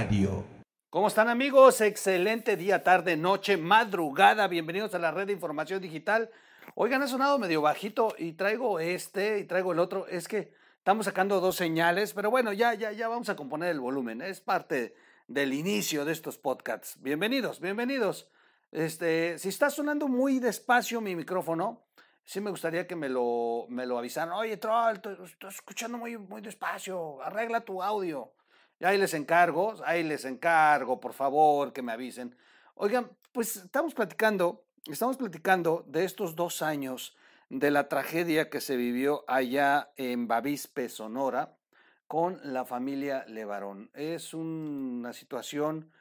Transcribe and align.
Radio. 0.00 0.44
¿Cómo 0.88 1.08
están 1.08 1.28
amigos? 1.28 1.82
Excelente 1.82 2.56
día, 2.56 2.82
tarde, 2.82 3.18
noche, 3.18 3.58
madrugada. 3.58 4.48
Bienvenidos 4.48 4.94
a 4.94 4.98
la 4.98 5.10
red 5.10 5.26
de 5.26 5.34
información 5.34 5.82
digital. 5.82 6.30
Oigan, 6.74 7.02
ha 7.02 7.06
sonado 7.06 7.38
medio 7.38 7.60
bajito 7.60 8.14
y 8.16 8.32
traigo 8.32 8.80
este 8.80 9.40
y 9.40 9.44
traigo 9.44 9.72
el 9.72 9.78
otro. 9.78 10.06
Es 10.06 10.26
que 10.26 10.54
estamos 10.78 11.04
sacando 11.04 11.38
dos 11.38 11.56
señales, 11.56 12.14
pero 12.14 12.30
bueno, 12.30 12.54
ya, 12.54 12.72
ya, 12.72 12.92
ya 12.92 13.08
vamos 13.08 13.28
a 13.28 13.36
componer 13.36 13.72
el 13.72 13.80
volumen. 13.80 14.22
Es 14.22 14.40
parte 14.40 14.94
del 15.28 15.52
inicio 15.52 16.06
de 16.06 16.12
estos 16.12 16.38
podcasts. 16.38 16.96
Bienvenidos, 17.02 17.60
bienvenidos. 17.60 18.30
Este, 18.72 19.38
si 19.38 19.50
está 19.50 19.68
sonando 19.68 20.08
muy 20.08 20.38
despacio 20.38 21.02
mi 21.02 21.14
micrófono, 21.14 21.82
sí 22.24 22.40
me 22.40 22.48
gustaría 22.48 22.86
que 22.86 22.96
me 22.96 23.10
lo, 23.10 23.66
me 23.68 23.84
lo 23.84 23.98
avisaran. 23.98 24.32
Oye, 24.32 24.56
Troll, 24.56 24.94
estoy 24.96 25.50
escuchando 25.50 25.98
muy, 25.98 26.16
muy 26.16 26.40
despacio, 26.40 27.20
arregla 27.22 27.60
tu 27.60 27.82
audio. 27.82 28.32
Y 28.80 28.84
ahí 28.86 28.96
les 28.96 29.12
encargo, 29.12 29.74
ahí 29.84 30.02
les 30.02 30.24
encargo, 30.24 30.98
por 30.98 31.12
favor, 31.12 31.72
que 31.72 31.82
me 31.82 31.92
avisen. 31.92 32.34
Oigan, 32.74 33.10
pues 33.30 33.56
estamos 33.56 33.92
platicando, 33.92 34.64
estamos 34.86 35.18
platicando 35.18 35.84
de 35.86 36.04
estos 36.04 36.34
dos 36.34 36.62
años 36.62 37.14
de 37.50 37.70
la 37.70 37.88
tragedia 37.88 38.48
que 38.48 38.62
se 38.62 38.76
vivió 38.76 39.24
allá 39.28 39.92
en 39.96 40.26
Bavispe, 40.26 40.88
Sonora, 40.88 41.58
con 42.06 42.40
la 42.42 42.64
familia 42.64 43.24
Levarón. 43.28 43.90
Es 43.92 44.32
una 44.32 45.12
situación 45.12 45.92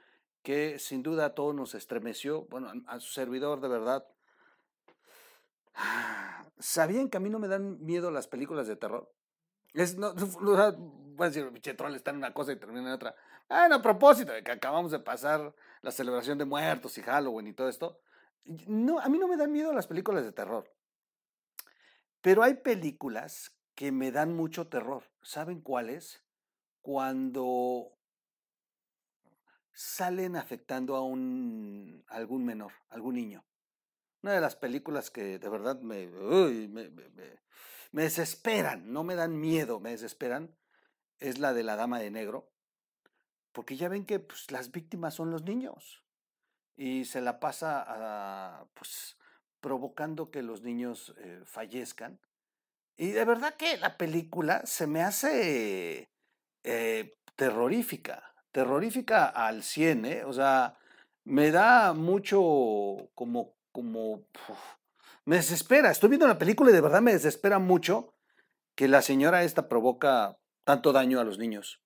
que 0.41 0.79
sin 0.79 1.03
duda 1.03 1.25
a 1.25 1.35
todos 1.35 1.53
nos 1.53 1.75
estremeció. 1.75 2.45
Bueno, 2.45 2.71
a 2.87 2.99
su 3.01 3.11
servidor, 3.11 3.59
de 3.59 3.67
verdad. 3.67 4.07
¿Sabían 6.59 7.09
que 7.09 7.17
a 7.17 7.19
mí 7.19 7.29
no 7.29 7.39
me 7.39 7.49
dan 7.49 7.83
miedo 7.83 8.09
las 8.09 8.27
películas 8.27 8.67
de 8.67 8.77
terror? 8.77 9.11
Es, 9.73 9.97
a 11.25 11.29
decir, 11.29 11.51
Chetrol 11.61 11.95
está 11.95 12.11
en 12.11 12.17
una 12.17 12.33
cosa 12.33 12.51
y 12.51 12.55
termina 12.55 12.81
en 12.81 12.93
otra. 12.93 13.15
Ah, 13.49 13.67
a 13.71 13.81
propósito 13.81 14.31
de 14.31 14.43
que 14.43 14.51
acabamos 14.51 14.91
de 14.91 14.99
pasar 14.99 15.53
la 15.81 15.91
celebración 15.91 16.37
de 16.37 16.45
muertos 16.45 16.97
y 16.97 17.01
Halloween 17.01 17.47
y 17.47 17.53
todo 17.53 17.69
esto. 17.69 18.01
No, 18.67 18.99
a 18.99 19.09
mí 19.09 19.17
no 19.17 19.27
me 19.27 19.37
dan 19.37 19.51
miedo 19.51 19.73
las 19.73 19.87
películas 19.87 20.23
de 20.23 20.31
terror. 20.31 20.71
Pero 22.21 22.43
hay 22.43 22.55
películas 22.55 23.55
que 23.75 23.91
me 23.91 24.11
dan 24.11 24.35
mucho 24.35 24.67
terror. 24.67 25.03
¿Saben 25.21 25.61
cuáles? 25.61 26.23
Cuando 26.81 27.93
salen 29.79 30.35
afectando 30.35 30.97
a 30.97 31.01
un 31.05 32.03
algún 32.09 32.43
menor, 32.43 32.73
algún 32.89 33.15
niño. 33.15 33.45
Una 34.21 34.33
de 34.33 34.41
las 34.41 34.57
películas 34.57 35.09
que 35.09 35.39
de 35.39 35.49
verdad 35.49 35.79
me, 35.79 36.07
me, 36.07 38.03
desesperan, 38.03 38.91
no 38.91 39.05
me 39.05 39.15
dan 39.15 39.39
miedo, 39.39 39.79
me 39.79 39.91
desesperan, 39.91 40.53
es 41.19 41.39
la 41.39 41.53
de 41.53 41.63
la 41.63 41.75
Dama 41.75 41.99
de 41.99 42.11
Negro, 42.11 42.51
porque 43.51 43.77
ya 43.77 43.89
ven 43.89 44.05
que 44.05 44.19
pues, 44.19 44.51
las 44.51 44.71
víctimas 44.71 45.13
son 45.15 45.31
los 45.31 45.43
niños 45.43 46.03
y 46.75 47.05
se 47.05 47.21
la 47.21 47.39
pasa 47.39 47.83
a, 47.85 48.65
pues, 48.73 49.17
provocando 49.59 50.31
que 50.31 50.43
los 50.43 50.61
niños 50.61 51.13
eh, 51.17 51.41
fallezcan. 51.45 52.19
Y 52.97 53.11
de 53.11 53.25
verdad 53.25 53.55
que 53.55 53.77
la 53.77 53.97
película 53.97 54.65
se 54.65 54.87
me 54.87 55.01
hace 55.01 56.09
eh, 56.63 57.17
terrorífica 57.35 58.29
terrorífica 58.51 59.25
al 59.25 59.63
100, 59.63 60.05
¿eh? 60.05 60.23
O 60.25 60.33
sea, 60.33 60.77
me 61.23 61.51
da 61.51 61.93
mucho 61.93 62.39
como, 63.15 63.55
como, 63.71 64.23
me 65.25 65.37
desespera. 65.37 65.91
Estoy 65.91 66.09
viendo 66.09 66.27
la 66.27 66.37
película 66.37 66.71
y 66.71 66.73
de 66.73 66.81
verdad 66.81 67.01
me 67.01 67.13
desespera 67.13 67.59
mucho 67.59 68.13
que 68.75 68.87
la 68.87 69.01
señora 69.01 69.43
esta 69.43 69.67
provoca 69.67 70.37
tanto 70.69 70.93
daño 70.93 71.19
a 71.19 71.23
los 71.23 71.39
niños. 71.39 71.81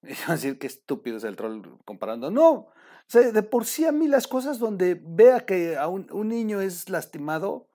Y 0.02 0.14
a 0.28 0.34
decir 0.34 0.60
que 0.60 0.68
estúpido 0.68 1.16
es 1.16 1.24
el 1.24 1.34
troll 1.34 1.60
comparando. 1.84 2.30
No, 2.30 2.68
de 3.12 3.42
por 3.42 3.64
sí 3.64 3.84
a 3.84 3.90
mí 3.90 4.06
las 4.06 4.28
cosas 4.28 4.60
donde 4.60 5.00
vea 5.02 5.40
que 5.40 5.76
a 5.76 5.88
un, 5.88 6.28
niño 6.28 6.60
es 6.60 6.88
lastimado, 6.88 7.68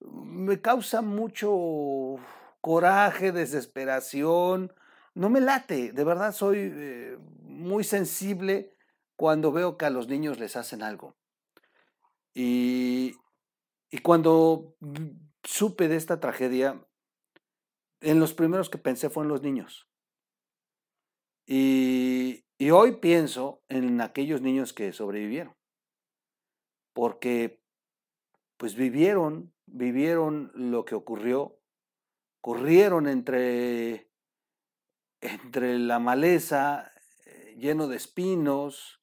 me 0.00 0.60
causa 0.60 1.00
mucho 1.00 2.16
coraje, 2.60 3.32
desesperación, 3.32 4.74
no 5.14 5.30
me 5.30 5.40
late, 5.40 5.92
de 5.92 6.04
verdad 6.04 6.34
soy 6.34 6.58
eh, 6.58 7.18
muy 7.40 7.82
sensible 7.82 8.76
cuando 9.16 9.52
veo 9.52 9.78
que 9.78 9.86
a 9.86 9.90
los 9.90 10.06
niños 10.06 10.38
les 10.38 10.56
hacen 10.56 10.82
algo. 10.82 11.16
Y, 12.34 13.14
y 13.90 13.98
cuando 13.98 14.74
supe 15.42 15.88
de 15.88 15.96
esta 15.96 16.20
tragedia, 16.20 16.86
en 18.02 18.20
los 18.20 18.34
primeros 18.34 18.68
que 18.68 18.78
pensé 18.78 19.10
fue 19.10 19.24
en 19.24 19.28
los 19.28 19.42
niños. 19.42 19.88
Y, 21.46 22.44
y 22.58 22.70
hoy 22.70 22.96
pienso 22.96 23.62
en 23.68 24.00
aquellos 24.00 24.42
niños 24.42 24.72
que 24.72 24.92
sobrevivieron, 24.92 25.56
porque 26.92 27.62
pues 28.56 28.76
vivieron, 28.76 29.52
vivieron 29.66 30.52
lo 30.54 30.84
que 30.84 30.94
ocurrió, 30.94 31.58
corrieron 32.40 33.08
entre 33.08 34.12
entre 35.22 35.78
la 35.78 36.00
maleza, 36.00 36.92
eh, 37.24 37.54
lleno 37.56 37.86
de 37.86 37.96
espinos, 37.96 39.00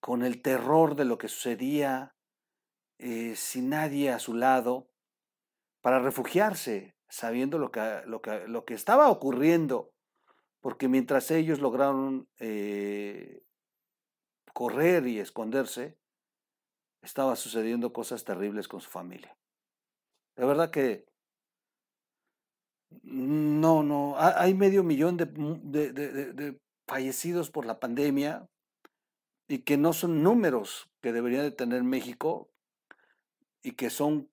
con 0.00 0.22
el 0.22 0.40
terror 0.40 0.94
de 0.94 1.04
lo 1.04 1.18
que 1.18 1.28
sucedía, 1.28 2.16
eh, 2.98 3.34
sin 3.36 3.68
nadie 3.68 4.10
a 4.10 4.20
su 4.20 4.34
lado, 4.34 4.88
para 5.82 5.98
refugiarse, 5.98 6.95
sabiendo 7.08 7.58
lo 7.58 7.70
que, 7.70 8.02
lo 8.06 8.20
que, 8.20 8.46
lo 8.48 8.64
que 8.64 8.74
estaba 8.74 9.10
ocurriendo, 9.10 9.92
porque 10.60 10.88
mientras 10.88 11.30
ellos 11.30 11.60
lograron 11.60 12.28
eh, 12.38 13.42
correr 14.52 15.06
y 15.06 15.20
esconderse, 15.20 15.98
estaba 17.02 17.36
sucediendo 17.36 17.92
cosas 17.92 18.24
terribles 18.24 18.68
con 18.68 18.80
su 18.80 18.90
familia. 18.90 19.36
De 20.34 20.44
verdad 20.44 20.70
que 20.70 21.06
no, 23.02 23.82
no, 23.82 24.16
hay 24.18 24.54
medio 24.54 24.82
millón 24.82 25.16
de, 25.16 26.60
fallecidos 26.86 27.50
por 27.50 27.66
la 27.66 27.80
pandemia 27.80 28.48
y 29.48 29.58
que 29.58 29.76
no 29.76 29.92
son 29.92 30.22
números 30.22 30.88
que 31.00 31.12
debería 31.12 31.42
de 31.42 31.50
tener 31.50 31.82
México 31.82 32.50
y 33.62 33.72
que 33.72 33.90
son 33.90 34.30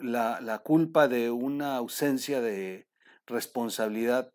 la, 0.00 0.60
culpa 0.64 1.08
de 1.08 1.30
una 1.30 1.76
ausencia 1.76 2.40
de 2.40 2.86
responsabilidad 3.26 4.32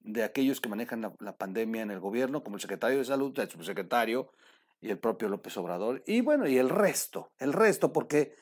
de 0.00 0.24
aquellos 0.24 0.60
que 0.60 0.68
manejan 0.68 1.02
la, 1.02 1.12
la, 1.18 1.36
pandemia 1.36 1.82
en 1.82 1.90
el 1.90 2.00
gobierno, 2.00 2.42
como 2.42 2.56
el 2.56 2.62
secretario 2.62 2.98
de 2.98 3.04
salud, 3.04 3.38
el 3.38 3.50
subsecretario 3.50 4.32
y 4.80 4.90
el 4.90 4.98
propio 4.98 5.28
López 5.28 5.56
Obrador. 5.56 6.02
Y 6.06 6.22
bueno, 6.22 6.46
y 6.48 6.56
el 6.56 6.70
resto, 6.70 7.30
el 7.38 7.52
resto, 7.52 7.92
porque 7.92 8.34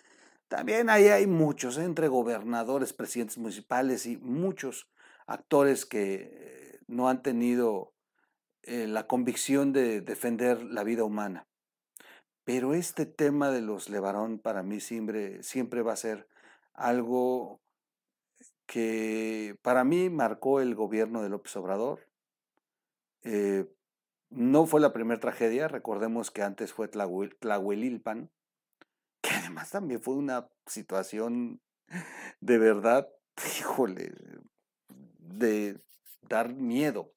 también 0.48 0.88
ahí 0.88 1.08
hay 1.08 1.26
muchos, 1.26 1.76
¿eh? 1.76 1.84
entre 1.84 2.08
gobernadores, 2.08 2.94
presidentes 2.94 3.36
municipales 3.38 4.06
y 4.06 4.16
muchos 4.16 4.88
actores 5.26 5.84
que 5.84 6.30
eh, 6.32 6.78
no 6.86 7.08
han 7.08 7.22
tenido 7.22 7.92
eh, 8.62 8.86
la 8.86 9.06
convicción 9.06 9.72
de 9.74 10.00
defender 10.00 10.62
la 10.64 10.84
vida 10.84 11.04
humana. 11.04 11.46
Pero 12.44 12.72
este 12.72 13.04
tema 13.04 13.50
de 13.50 13.60
los 13.60 13.90
Levarón 13.90 14.38
para 14.38 14.62
mí 14.62 14.80
siempre, 14.80 15.42
siempre 15.42 15.82
va 15.82 15.92
a 15.92 15.96
ser 15.96 16.28
algo 16.78 17.60
que 18.66 19.58
para 19.62 19.84
mí 19.84 20.10
marcó 20.10 20.60
el 20.60 20.74
gobierno 20.74 21.22
de 21.22 21.28
López 21.28 21.56
Obrador. 21.56 22.06
no 24.30 24.66
fue 24.66 24.80
la 24.80 24.92
primera 24.92 25.20
tragedia, 25.20 25.68
recordemos 25.68 26.30
que 26.30 26.42
antes 26.42 26.72
fue 26.72 26.88
Tlahuelilpan, 26.88 28.30
que 29.22 29.30
además 29.30 29.70
también 29.70 30.00
fue 30.00 30.14
una 30.14 30.48
situación 30.66 31.60
de 32.40 32.58
verdad, 32.58 33.08
híjole, 33.58 34.12
de 35.18 35.80
dar 36.22 36.52
miedo, 36.52 37.12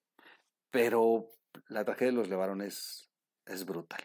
pero 0.70 1.30
la 1.68 1.84
tragedia 1.84 2.12
de 2.12 2.18
los 2.18 2.30
Levarones 2.30 3.10
es 3.46 3.66
brutal. 3.66 4.02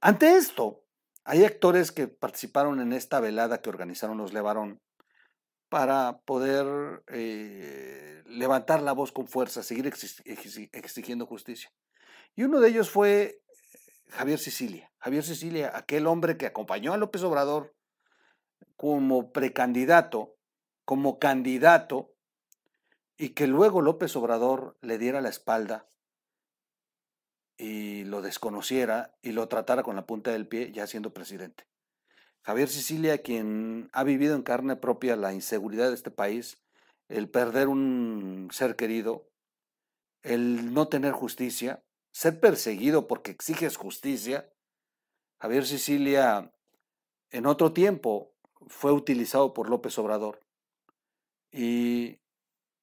Ante 0.00 0.36
esto, 0.36 0.81
hay 1.24 1.44
actores 1.44 1.92
que 1.92 2.08
participaron 2.08 2.80
en 2.80 2.92
esta 2.92 3.20
velada 3.20 3.60
que 3.60 3.70
organizaron 3.70 4.18
los 4.18 4.32
Levarón 4.32 4.80
para 5.68 6.20
poder 6.24 7.02
eh, 7.08 8.22
levantar 8.26 8.82
la 8.82 8.92
voz 8.92 9.12
con 9.12 9.26
fuerza, 9.26 9.62
seguir 9.62 9.86
exigiendo 9.86 11.26
justicia. 11.26 11.72
Y 12.34 12.42
uno 12.42 12.60
de 12.60 12.68
ellos 12.68 12.90
fue 12.90 13.40
Javier 14.10 14.38
Sicilia. 14.38 14.92
Javier 14.98 15.22
Sicilia, 15.22 15.72
aquel 15.74 16.06
hombre 16.06 16.36
que 16.36 16.46
acompañó 16.46 16.92
a 16.92 16.98
López 16.98 17.22
Obrador 17.22 17.74
como 18.76 19.32
precandidato, 19.32 20.36
como 20.84 21.18
candidato, 21.18 22.12
y 23.16 23.30
que 23.30 23.46
luego 23.46 23.80
López 23.80 24.14
Obrador 24.16 24.76
le 24.80 24.98
diera 24.98 25.20
la 25.20 25.28
espalda 25.28 25.88
y 27.62 28.02
lo 28.02 28.22
desconociera 28.22 29.14
y 29.22 29.30
lo 29.30 29.46
tratara 29.46 29.84
con 29.84 29.94
la 29.94 30.04
punta 30.04 30.32
del 30.32 30.48
pie 30.48 30.72
ya 30.72 30.88
siendo 30.88 31.14
presidente. 31.14 31.64
Javier 32.42 32.68
Sicilia, 32.68 33.18
quien 33.18 33.88
ha 33.92 34.02
vivido 34.02 34.34
en 34.34 34.42
carne 34.42 34.74
propia 34.74 35.14
la 35.14 35.32
inseguridad 35.32 35.88
de 35.88 35.94
este 35.94 36.10
país, 36.10 36.58
el 37.08 37.28
perder 37.28 37.68
un 37.68 38.48
ser 38.50 38.74
querido, 38.74 39.28
el 40.22 40.74
no 40.74 40.88
tener 40.88 41.12
justicia, 41.12 41.84
ser 42.10 42.40
perseguido 42.40 43.06
porque 43.06 43.30
exiges 43.30 43.76
justicia. 43.76 44.52
Javier 45.38 45.64
Sicilia 45.64 46.52
en 47.30 47.46
otro 47.46 47.72
tiempo 47.72 48.34
fue 48.66 48.90
utilizado 48.90 49.54
por 49.54 49.70
López 49.70 49.96
Obrador 49.98 50.40
y, 51.52 52.18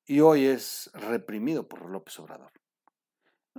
y 0.05 0.21
hoy 0.21 0.45
es 0.45 0.89
reprimido 0.93 1.67
por 1.67 1.89
López 1.89 2.17
Obrador. 2.19 2.58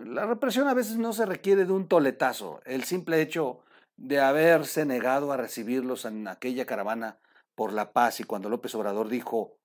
La 0.05 0.27
represión 0.27 0.69
a 0.69 0.75
veces 0.75 0.97
no 0.97 1.13
se 1.13 1.27
requiere 1.27 1.65
de 1.65 1.73
un 1.73 1.89
toletazo. 1.89 2.61
El 2.65 2.85
simple 2.85 3.21
hecho 3.21 3.63
de 3.97 4.21
haberse 4.21 4.85
negado 4.87 5.33
a 5.33 5.37
recibirlos 5.37 6.05
en 6.05 6.27
aquella 6.27 6.65
caravana 6.65 7.19
por 7.55 7.73
la 7.73 7.93
paz 7.93 8.21
y 8.21 8.25
cuando 8.25 8.49
López 8.49 8.75
Obrador 8.75 9.09
dijo 9.09 9.59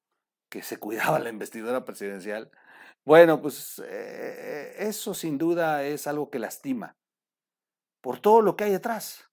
que 0.50 0.62
se 0.62 0.78
cuidaba 0.80 1.20
la 1.20 1.30
investidura 1.30 1.86
presidencial, 1.86 2.52
bueno, 3.06 3.42
pues 3.42 3.82
eh, 3.86 4.76
eso 4.80 5.14
sin 5.14 5.38
duda 5.38 5.84
es 5.84 6.08
algo 6.08 6.30
que 6.30 6.40
lastima 6.40 6.98
por 8.02 8.20
todo 8.20 8.42
lo 8.42 8.56
que 8.56 8.66
hay 8.66 8.72
detrás, 8.72 9.32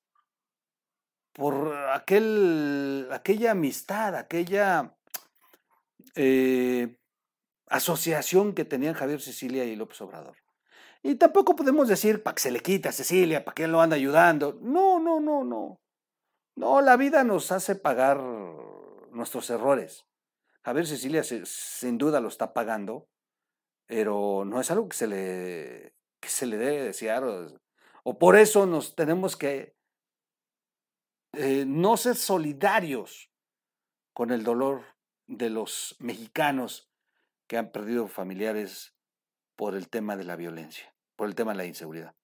por 1.34 1.74
aquel, 1.90 3.06
aquella 3.10 3.50
amistad, 3.50 4.14
aquella 4.14 4.96
eh, 6.14 6.96
asociación 7.66 8.54
que 8.54 8.64
tenían 8.64 8.94
Javier 8.94 9.20
Cecilia 9.20 9.64
y 9.64 9.76
López 9.76 10.00
Obrador. 10.00 10.41
Y 11.02 11.16
tampoco 11.16 11.56
podemos 11.56 11.88
decir 11.88 12.22
para 12.22 12.34
que 12.34 12.42
se 12.42 12.50
le 12.50 12.60
quite 12.60 12.88
a 12.88 12.92
Cecilia, 12.92 13.44
para 13.44 13.54
que 13.54 13.64
él 13.64 13.72
lo 13.72 13.80
anda 13.80 13.96
ayudando. 13.96 14.58
No, 14.60 15.00
no, 15.00 15.20
no, 15.20 15.44
no. 15.44 15.80
No, 16.54 16.80
la 16.80 16.96
vida 16.96 17.24
nos 17.24 17.50
hace 17.50 17.74
pagar 17.74 18.20
nuestros 19.10 19.50
errores. 19.50 20.06
Javier 20.64 20.86
Cecilia 20.86 21.24
sin 21.24 21.98
duda 21.98 22.20
lo 22.20 22.28
está 22.28 22.52
pagando, 22.52 23.08
pero 23.86 24.44
no 24.44 24.60
es 24.60 24.70
algo 24.70 24.88
que 24.88 24.96
se 24.96 25.06
le, 25.06 25.96
que 26.20 26.28
se 26.28 26.46
le 26.46 26.56
debe 26.56 26.84
desear. 26.84 27.24
O, 28.04 28.18
por 28.18 28.36
eso 28.36 28.66
nos 28.66 28.94
tenemos 28.94 29.36
que 29.36 29.74
eh, 31.32 31.64
no 31.66 31.96
ser 31.96 32.14
solidarios 32.14 33.30
con 34.12 34.30
el 34.30 34.44
dolor 34.44 34.84
de 35.26 35.50
los 35.50 35.96
mexicanos 35.98 36.90
que 37.46 37.58
han 37.58 37.72
perdido 37.72 38.06
familiares 38.06 38.94
por 39.56 39.74
el 39.74 39.88
tema 39.88 40.16
de 40.16 40.24
la 40.24 40.36
violencia, 40.36 40.91
por 41.22 41.28
el 41.28 41.36
tema 41.36 41.52
de 41.52 41.58
la 41.58 41.66
inseguridad. 41.66 42.16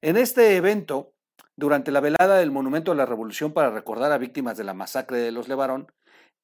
En 0.00 0.16
este 0.16 0.56
evento, 0.56 1.12
durante 1.54 1.90
la 1.90 2.00
velada 2.00 2.38
del 2.38 2.50
Monumento 2.50 2.92
a 2.92 2.94
la 2.94 3.04
Revolución 3.04 3.52
para 3.52 3.68
recordar 3.68 4.10
a 4.10 4.16
víctimas 4.16 4.56
de 4.56 4.64
la 4.64 4.72
masacre 4.72 5.18
de 5.18 5.32
los 5.32 5.48
Levarón, 5.48 5.92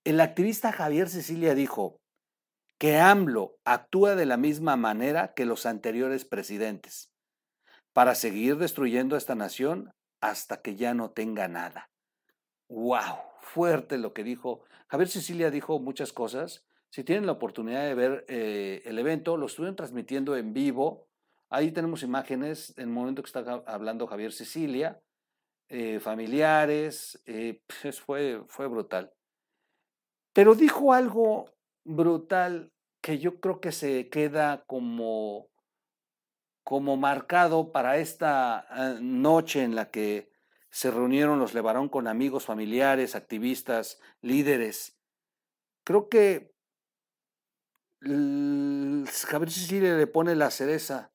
el 0.04 0.20
activista 0.20 0.70
Javier 0.70 1.08
Cecilia 1.08 1.54
dijo 1.54 1.96
que 2.76 2.98
AMLO 2.98 3.56
actúa 3.64 4.16
de 4.16 4.26
la 4.26 4.36
misma 4.36 4.76
manera 4.76 5.32
que 5.32 5.46
los 5.46 5.64
anteriores 5.64 6.26
presidentes, 6.26 7.10
para 7.94 8.14
seguir 8.16 8.58
destruyendo 8.58 9.16
esta 9.16 9.34
nación 9.34 9.92
hasta 10.20 10.60
que 10.60 10.76
ya 10.76 10.92
no 10.92 11.12
tenga 11.12 11.48
nada. 11.48 11.88
¡Wow! 12.69 13.16
Fuerte 13.40 13.96
lo 13.96 14.12
que 14.12 14.24
dijo. 14.24 14.60
Javier 14.88 15.08
Cecilia 15.08 15.50
dijo 15.50 15.78
muchas 15.78 16.12
cosas. 16.12 16.66
Si 16.90 17.02
tienen 17.02 17.24
la 17.24 17.32
oportunidad 17.32 17.86
de 17.86 17.94
ver 17.94 18.26
eh, 18.28 18.82
el 18.84 18.98
evento, 18.98 19.38
lo 19.38 19.46
estuvieron 19.46 19.74
transmitiendo 19.74 20.36
en 20.36 20.52
vivo. 20.52 21.08
Ahí 21.54 21.70
tenemos 21.70 22.02
imágenes 22.02 22.72
en 22.78 22.84
el 22.84 22.94
momento 22.94 23.22
que 23.22 23.26
está 23.26 23.62
hablando 23.66 24.06
Javier 24.06 24.32
Cecilia, 24.32 25.02
eh, 25.69 26.00
familiares, 26.00 27.22
eh, 27.26 27.62
pues 27.82 28.00
fue, 28.00 28.43
fue 28.49 28.69
brutal. 28.69 29.12
Pero 30.32 30.54
dijo 30.54 30.94
algo 30.94 31.50
brutal 31.84 32.72
que 33.02 33.19
yo 33.19 33.38
creo 33.38 33.60
que 33.60 33.70
se 33.70 34.08
queda 34.08 34.64
como, 34.66 35.50
como 36.64 36.96
marcado 36.96 37.70
para 37.70 37.98
esta 37.98 38.60
ah, 38.70 38.96
noche 38.98 39.62
en 39.62 39.75
la 39.75 39.90
que 39.90 40.32
se 40.70 40.90
reunieron 40.90 41.38
los 41.38 41.52
Levarón 41.52 41.90
con 41.90 42.08
amigos, 42.08 42.46
familiares, 42.46 43.14
activistas, 43.14 44.00
líderes. 44.22 44.98
Creo 45.84 46.08
que 46.08 46.55
Javier 48.00 49.50
Sicilia 49.50 49.94
le 49.98 50.06
pone 50.06 50.34
la 50.34 50.50
cereza 50.50 51.11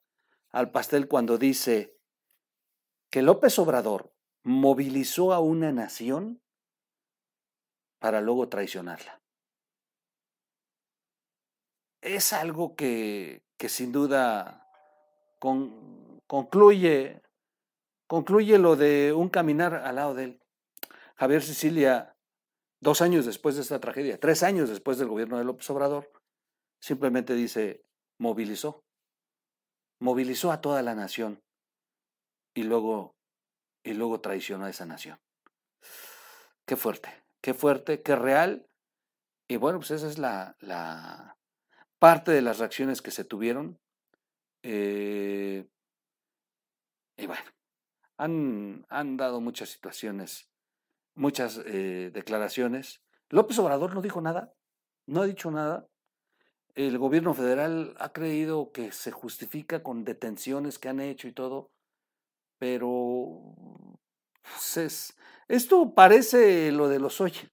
al 0.58 0.72
pastel 0.72 1.08
cuando 1.08 1.38
dice 1.38 1.96
que 3.12 3.22
López 3.22 3.60
Obrador 3.60 4.12
movilizó 4.44 5.32
a 5.32 5.40
una 5.40 5.72
nación 5.72 6.42
para 8.00 8.22
luego 8.22 8.50
traicionarla. 8.50 9.22
Es 12.02 12.34
algo 12.34 12.76
que, 12.76 13.44
que 13.58 13.70
sin 13.70 13.92
duda 13.92 14.68
concluye, 16.26 17.22
concluye 18.08 18.58
lo 18.58 18.76
de 18.76 19.14
un 19.14 19.30
caminar 19.30 19.76
al 19.76 19.96
lado 19.96 20.16
de 20.16 20.24
él. 20.24 20.44
Javier 21.18 21.44
Sicilia, 21.44 22.18
dos 22.82 23.04
años 23.04 23.28
después 23.28 23.58
de 23.58 23.62
esta 23.62 23.80
tragedia, 23.80 24.20
tres 24.20 24.42
años 24.42 24.70
después 24.70 24.98
del 24.98 25.08
gobierno 25.08 25.38
de 25.38 25.44
López 25.44 25.70
Obrador, 25.70 26.12
simplemente 26.80 27.36
dice, 27.36 27.86
movilizó, 28.18 28.87
movilizó 30.00 30.52
a 30.52 30.62
toda 30.62 30.82
la 30.82 30.96
nación 30.96 31.42
y 32.56 32.64
luego, 32.64 33.16
y 33.84 33.94
luego 33.94 34.22
traicionó 34.22 34.66
a 34.66 34.70
esa 34.70 34.86
nación. 34.86 35.20
Qué 36.66 36.76
fuerte 36.76 37.28
qué 37.48 37.54
fuerte, 37.54 38.02
qué 38.02 38.14
real. 38.16 38.68
Y 39.48 39.56
bueno, 39.56 39.80
pues 39.80 39.92
esa 39.92 40.10
es 40.10 40.18
la, 40.18 40.58
la 40.60 41.38
parte 41.98 42.32
de 42.32 42.42
las 42.42 42.60
reacciones 42.60 43.02
que 43.02 43.12
se 43.12 43.24
tuvieron. 43.24 43.80
Eh, 44.64 45.66
y 47.16 47.26
bueno, 47.26 47.44
han, 48.18 48.86
han, 48.90 49.16
dado 49.16 49.40
muchas 49.40 49.70
situaciones, 49.70 50.50
muchas 51.16 51.62
eh, 51.66 52.12
declaraciones. 52.14 53.02
López 53.30 53.58
Obrador 53.60 53.94
no 53.96 54.02
dijo 54.02 54.20
nada, 54.20 54.54
no 55.08 55.22
ha 55.22 55.26
dicho 55.26 55.50
nada. 55.50 55.88
El 56.78 57.00
gobierno 57.00 57.34
federal 57.34 57.96
ha 57.98 58.14
creído 58.14 58.72
que 58.72 58.92
se 58.92 59.12
justifica 59.12 59.82
con 59.82 60.06
detenciones 60.06 60.78
que 60.78 60.90
han 60.90 61.00
hecho 61.00 61.28
y 61.28 61.32
todo, 61.32 61.72
pero 62.60 63.56
pues, 64.44 65.18
esto 65.48 65.96
parece 65.96 66.72
lo 66.72 66.88
de 66.88 67.00
los 67.00 67.20
Oye. 67.20 67.50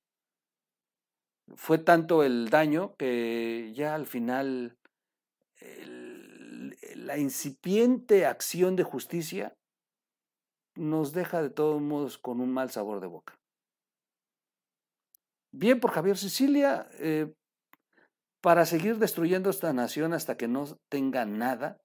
Fue 1.57 1.79
tanto 1.79 2.23
el 2.23 2.51
daño 2.51 2.97
que 2.99 3.73
ya 3.75 3.95
al 3.95 4.05
final 4.05 4.77
la 6.97 7.17
incipiente 7.17 8.27
acción 8.27 8.77
de 8.77 8.83
justicia 8.83 9.57
nos 10.75 11.15
deja 11.15 11.41
de 11.41 11.49
todos 11.49 11.81
modos 11.81 12.19
con 12.19 12.43
un 12.43 12.53
mal 12.53 12.71
sabor 12.71 13.01
de 13.01 13.07
boca. 13.07 13.39
Bien 15.51 15.81
por 15.81 15.93
Javier 15.93 16.19
Sicilia, 16.19 16.91
eh, 16.99 17.33
para 18.45 18.67
seguir 18.67 18.99
destruyendo 18.99 19.49
esta 19.49 19.73
nación 19.73 20.13
hasta 20.13 20.37
que 20.37 20.49
no 20.49 20.67
tenga 20.91 21.25
nada 21.25 21.81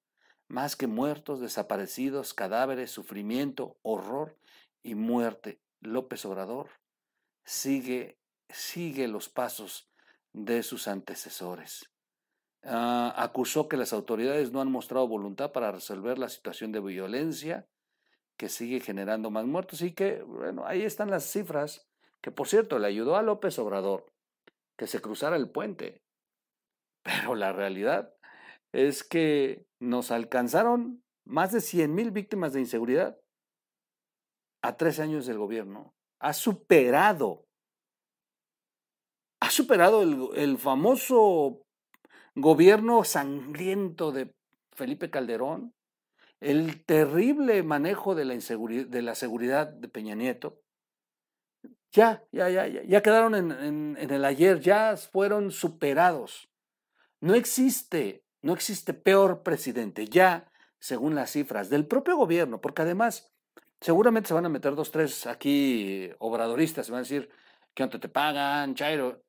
más 0.50 0.76
que 0.76 0.88
muertos, 0.88 1.40
desaparecidos, 1.40 2.34
cadáveres, 2.34 2.92
sufrimiento, 2.92 3.78
horror 3.82 4.38
y 4.84 4.96
muerte. 4.96 5.62
López 5.80 6.26
Obrador 6.26 6.68
sigue, 7.46 8.20
sigue 8.50 9.08
los 9.08 9.30
pasos 9.30 9.90
de 10.34 10.62
sus 10.62 10.90
antecesores. 10.90 11.90
Ah, 12.64 13.14
acusó 13.16 13.70
que 13.70 13.78
las 13.78 13.94
autoridades 13.94 14.52
no 14.52 14.60
han 14.60 14.70
mostrado 14.70 15.08
voluntad 15.08 15.54
para 15.54 15.72
resolver 15.72 16.20
la 16.20 16.28
situación 16.28 16.74
de 16.74 16.82
violencia 16.82 17.70
que 18.36 18.50
sigue 18.50 18.82
generando 18.82 19.32
más 19.32 19.46
muertos 19.46 19.82
y 19.82 19.94
que, 19.94 20.24
bueno, 20.24 20.66
ahí 20.66 20.82
están 20.82 21.10
las 21.10 21.24
cifras, 21.24 21.88
que 22.20 22.32
por 22.32 22.50
cierto 22.50 22.80
le 22.80 22.88
ayudó 22.88 23.16
a 23.16 23.22
López 23.22 23.58
Obrador 23.60 24.12
que 24.76 24.88
se 24.88 25.00
cruzara 25.00 25.38
el 25.38 25.50
puente. 25.50 26.04
Pero 27.10 27.34
la 27.34 27.52
realidad 27.54 28.14
es 28.72 29.04
que 29.04 29.66
nos 29.80 30.12
alcanzaron 30.12 31.04
más 31.26 31.52
de 31.52 31.62
100 31.62 31.94
mil 31.96 32.12
víctimas 32.12 32.54
de 32.54 32.60
inseguridad 32.60 33.20
a 34.62 34.78
tres 34.78 35.00
años 35.00 35.26
del 35.26 35.38
gobierno, 35.38 35.96
ha 36.20 36.34
superado, 36.34 37.46
ha 39.42 39.50
superado 39.50 40.04
el, 40.36 40.58
famoso 40.58 41.64
gobierno 42.36 43.04
sangriento 43.04 44.12
de 44.12 44.32
Felipe 44.76 45.10
Calderón, 45.10 45.74
el 46.42 46.86
terrible 46.86 47.64
manejo 47.64 48.14
de 48.16 48.26
la, 48.26 48.36
de 48.36 49.02
la 49.02 49.16
seguridad 49.16 49.68
de 49.68 49.88
Peña 49.88 50.14
Nieto. 50.14 50.62
Ya, 51.92 52.24
ya, 52.32 52.50
ya, 52.50 52.68
ya, 52.68 52.84
ya 52.84 53.02
quedaron 53.02 53.34
en 53.34 53.98
el 53.98 54.26
ayer, 54.26 54.60
ya 54.60 54.96
fueron 54.96 55.52
superados. 55.52 56.50
No 57.22 57.36
existe, 57.36 58.24
no 58.42 58.54
existe 58.54 58.94
peor 58.94 59.44
presidente, 59.44 60.08
ya, 60.08 60.52
según 60.80 61.16
las 61.16 61.32
cifras 61.32 61.70
del 61.70 61.86
propio 61.86 62.16
gobierno, 62.16 62.62
porque 62.62 62.84
además 62.84 63.34
seguramente 63.82 64.30
se 64.30 64.34
van 64.34 64.46
a 64.46 64.50
meter 64.50 64.76
dos, 64.76 64.92
tres 64.92 65.28
aquí 65.28 66.10
obradoristas, 66.20 66.86
se 66.86 66.92
van 66.92 67.00
a 67.00 67.04
decir, 67.04 67.30
¿qué 67.74 67.84
onda 67.84 68.00
te 68.00 68.10
pagan, 68.10 68.76
Chairo? 68.76 69.24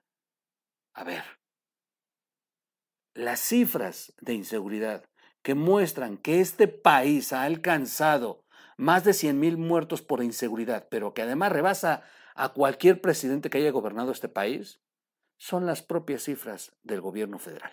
A 0.94 1.04
ver, 1.04 1.25
las 3.14 3.40
cifras 3.40 4.12
de 4.20 4.35
inseguridad 4.35 5.04
que 5.42 5.54
muestran 5.54 6.18
que 6.18 6.40
este 6.40 6.68
país 6.68 7.32
ha 7.32 7.44
alcanzado 7.44 8.44
más 8.76 9.04
de 9.04 9.14
100 9.14 9.38
mil 9.38 9.56
muertos 9.56 10.02
por 10.02 10.23
inseguridad, 10.23 10.88
pero 10.90 11.12
que 11.12 11.23
además 11.23 11.52
rebasa 11.52 12.02
a 12.35 12.50
cualquier 12.50 13.00
presidente 13.00 13.50
que 13.50 13.59
haya 13.59 13.70
gobernado 13.70 14.12
este 14.12 14.28
país, 14.28 14.80
son 15.40 15.64
las 15.64 15.80
propias 15.80 16.25
cifras 16.25 16.76
del 16.82 17.00
gobierno 17.00 17.38
federal. 17.38 17.73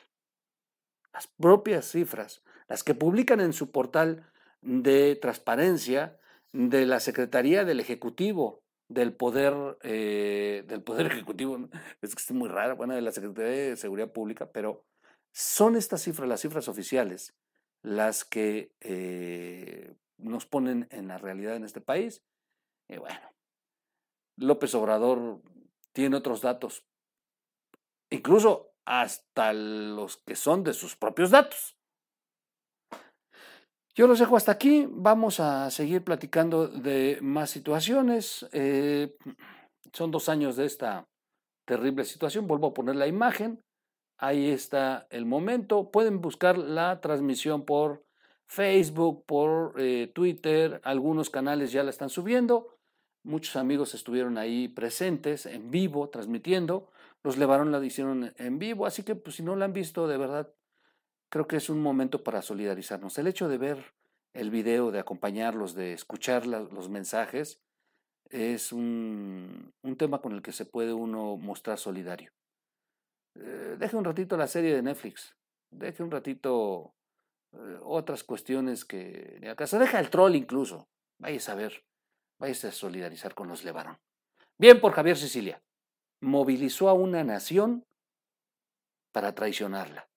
Las 1.11 1.27
propias 1.27 1.85
cifras, 1.85 2.41
las 2.69 2.81
que 2.85 2.95
publican 2.95 3.41
en 3.41 3.51
su 3.51 3.71
portal 3.71 4.31
de 4.61 5.17
transparencia 5.17 6.17
de 6.53 6.85
la 6.85 7.01
Secretaría 7.01 7.65
del 7.65 7.81
Ejecutivo 7.81 8.63
del 8.87 9.13
Poder, 9.13 9.77
eh, 9.83 10.63
del 10.65 10.81
poder 10.81 11.07
Ejecutivo, 11.11 11.67
es 12.01 12.15
que 12.15 12.21
es 12.21 12.31
muy 12.31 12.47
raro, 12.47 12.77
bueno, 12.77 12.95
de 12.95 13.01
la 13.01 13.11
Secretaría 13.11 13.51
de 13.51 13.75
Seguridad 13.75 14.13
Pública, 14.13 14.49
pero 14.49 14.85
son 15.33 15.75
estas 15.75 16.01
cifras, 16.01 16.29
las 16.29 16.39
cifras 16.39 16.69
oficiales, 16.69 17.35
las 17.81 18.23
que 18.23 18.71
eh, 18.79 19.93
nos 20.17 20.45
ponen 20.45 20.87
en 20.89 21.09
la 21.09 21.17
realidad 21.17 21.57
en 21.57 21.65
este 21.65 21.81
país. 21.81 22.23
Y 22.87 22.95
bueno, 22.95 23.29
López 24.37 24.73
Obrador 24.73 25.41
tiene 25.91 26.15
otros 26.15 26.39
datos, 26.39 26.85
incluso 28.09 28.73
hasta 28.85 29.53
los 29.53 30.17
que 30.17 30.35
son 30.35 30.63
de 30.63 30.73
sus 30.73 30.95
propios 30.95 31.31
datos. 31.31 31.77
Yo 33.95 34.07
los 34.07 34.19
dejo 34.19 34.37
hasta 34.37 34.51
aquí, 34.51 34.87
vamos 34.89 35.39
a 35.39 35.71
seguir 35.71 36.03
platicando 36.03 36.67
de 36.67 37.17
más 37.21 37.49
situaciones. 37.49 38.47
Eh, 38.51 39.17
son 39.91 40.11
dos 40.11 40.29
años 40.29 40.55
de 40.55 40.65
esta 40.65 41.07
terrible 41.65 42.05
situación, 42.05 42.47
vuelvo 42.47 42.67
a 42.67 42.73
poner 42.73 42.95
la 42.95 43.07
imagen, 43.07 43.61
ahí 44.17 44.49
está 44.49 45.07
el 45.09 45.25
momento, 45.25 45.91
pueden 45.91 46.21
buscar 46.21 46.57
la 46.57 47.01
transmisión 47.01 47.65
por 47.65 48.05
Facebook, 48.47 49.25
por 49.25 49.73
eh, 49.77 50.09
Twitter, 50.13 50.79
algunos 50.83 51.29
canales 51.29 51.71
ya 51.71 51.83
la 51.83 51.89
están 51.89 52.09
subiendo, 52.09 52.77
muchos 53.23 53.57
amigos 53.57 53.93
estuvieron 53.93 54.37
ahí 54.37 54.69
presentes, 54.69 55.45
en 55.45 55.69
vivo, 55.69 56.09
transmitiendo, 56.09 56.89
los 57.23 57.37
Levaron 57.37 57.71
la 57.71 57.83
hicieron 57.83 58.33
en 58.37 58.59
vivo, 58.59 58.85
así 58.85 59.03
que 59.03 59.15
pues, 59.15 59.35
si 59.35 59.43
no 59.43 59.55
la 59.55 59.65
han 59.65 59.73
visto, 59.73 60.07
de 60.07 60.17
verdad, 60.17 60.53
creo 61.29 61.47
que 61.47 61.57
es 61.57 61.69
un 61.69 61.81
momento 61.81 62.23
para 62.23 62.41
solidarizarnos. 62.41 63.17
El 63.17 63.27
hecho 63.27 63.49
de 63.49 63.57
ver 63.57 63.93
el 64.33 64.51
video, 64.51 64.91
de 64.91 64.99
acompañarlos, 64.99 65.73
de 65.73 65.93
escuchar 65.93 66.45
los 66.45 66.89
mensajes, 66.89 67.59
es 68.29 68.71
un, 68.71 69.73
tema 69.97 70.21
con 70.21 70.33
el 70.33 70.41
que 70.41 70.51
se 70.51 70.65
puede 70.65 70.93
uno 70.93 71.37
mostrar 71.37 71.77
solidario. 71.77 72.31
Eh, 73.35 73.75
deje 73.77 73.95
un 73.95 74.03
ratito 74.03 74.37
la 74.37 74.47
serie 74.47 74.75
de 74.75 74.81
Netflix, 74.81 75.35
deje 75.71 76.03
un 76.03 76.11
ratito 76.11 76.93
eh, 77.53 77.79
otras 77.83 78.23
cuestiones 78.23 78.85
que 78.85 79.37
de 79.39 79.49
acaso, 79.49 79.79
deja 79.79 79.99
el 79.99 80.09
troll 80.09 80.35
incluso, 80.35 80.87
vaya 81.19 81.39
a 81.51 81.55
ver, 81.55 81.83
vaya 82.39 82.69
a 82.69 82.71
solidarizar 82.71 83.33
con 83.35 83.47
los 83.47 83.63
Levarón. 83.63 83.97
Bien 84.57 84.81
por 84.81 84.93
Javier 84.93 85.17
Sicilia, 85.17 85.61
movilizó 86.21 86.89
a 86.89 86.93
una 86.93 87.23
nación 87.23 87.85
para 89.11 89.33
traicionarla. 89.35 90.07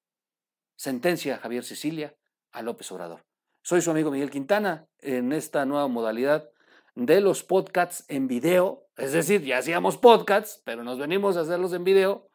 Sentencia 0.76 1.38
Javier 1.38 1.64
Sicilia 1.64 2.14
a 2.52 2.62
López 2.62 2.90
Obrador. 2.92 3.24
Soy 3.62 3.82
su 3.82 3.90
amigo 3.90 4.10
Miguel 4.10 4.30
Quintana 4.30 4.86
en 4.98 5.32
esta 5.32 5.66
nueva 5.66 5.88
modalidad 5.88 6.50
de 6.94 7.20
los 7.20 7.42
podcasts 7.42 8.04
en 8.08 8.26
video. 8.28 8.86
Es 8.96 9.12
decir, 9.12 9.42
ya 9.42 9.58
hacíamos 9.58 9.98
podcasts, 9.98 10.62
pero 10.64 10.82
nos 10.82 10.98
venimos 10.98 11.36
a 11.36 11.40
hacerlos 11.40 11.72
en 11.72 11.84
video. 11.84 12.30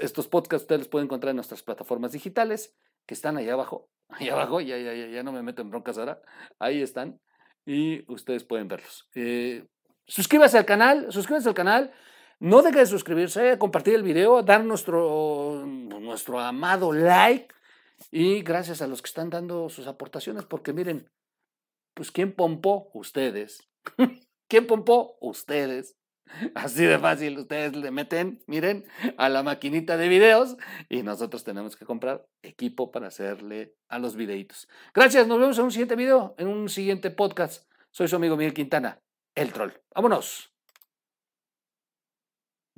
Estos 0.00 0.26
podcasts 0.26 0.64
ustedes 0.64 0.80
los 0.80 0.88
pueden 0.88 1.06
encontrar 1.06 1.30
en 1.30 1.36
nuestras 1.36 1.62
plataformas 1.62 2.12
digitales 2.12 2.76
que 3.06 3.14
están 3.14 3.36
allá 3.36 3.54
abajo. 3.54 3.88
Allá 4.08 4.32
abajo, 4.32 4.62
ya, 4.62 4.78
ya, 4.78 4.94
ya, 4.94 5.06
ya 5.06 5.22
no 5.22 5.32
me 5.32 5.42
meto 5.42 5.60
en 5.60 5.68
broncas 5.68 5.98
ahora. 5.98 6.22
Ahí 6.58 6.80
están. 6.80 7.20
Y 7.66 8.10
ustedes 8.10 8.42
pueden 8.42 8.66
verlos. 8.66 9.06
Eh, 9.14 9.66
suscríbase 10.06 10.56
al 10.56 10.64
canal, 10.64 11.12
suscríbase 11.12 11.50
al 11.50 11.54
canal. 11.54 11.92
No 12.40 12.62
deje 12.62 12.78
de 12.78 12.86
suscribirse, 12.86 13.58
compartir 13.58 13.94
el 13.94 14.04
video, 14.04 14.42
dar 14.42 14.64
nuestro, 14.64 15.64
nuestro 15.66 16.38
amado 16.38 16.92
like 16.92 17.52
y 18.12 18.42
gracias 18.42 18.80
a 18.80 18.86
los 18.86 19.02
que 19.02 19.08
están 19.08 19.28
dando 19.28 19.68
sus 19.68 19.88
aportaciones, 19.88 20.44
porque 20.44 20.72
miren, 20.72 21.10
pues 21.94 22.12
¿quién 22.12 22.32
pompó? 22.32 22.90
Ustedes. 22.94 23.68
¿Quién 24.48 24.68
pompó? 24.68 25.18
Ustedes. 25.20 25.96
Así 26.54 26.84
de 26.84 26.98
fácil, 26.98 27.38
ustedes 27.38 27.74
le 27.74 27.90
meten, 27.90 28.42
miren, 28.46 28.84
a 29.16 29.28
la 29.28 29.42
maquinita 29.42 29.96
de 29.96 30.08
videos 30.08 30.56
y 30.88 31.02
nosotros 31.02 31.42
tenemos 31.42 31.74
que 31.74 31.86
comprar 31.86 32.26
equipo 32.42 32.92
para 32.92 33.08
hacerle 33.08 33.74
a 33.88 33.98
los 33.98 34.14
videitos. 34.14 34.68
Gracias, 34.94 35.26
nos 35.26 35.40
vemos 35.40 35.58
en 35.58 35.64
un 35.64 35.72
siguiente 35.72 35.96
video, 35.96 36.34
en 36.38 36.48
un 36.48 36.68
siguiente 36.68 37.10
podcast. 37.10 37.68
Soy 37.90 38.08
su 38.08 38.16
amigo 38.16 38.36
Miguel 38.36 38.54
Quintana, 38.54 39.00
el 39.34 39.52
troll. 39.52 39.72
Vámonos. 39.94 40.57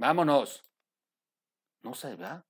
Vámonos. 0.01 0.65
No 1.83 1.93
se 1.93 2.17
va. 2.17 2.43